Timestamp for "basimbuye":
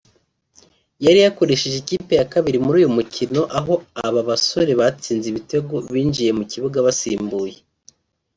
6.87-7.57